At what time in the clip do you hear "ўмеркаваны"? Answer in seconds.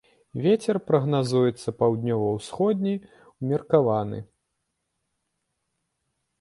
3.03-4.25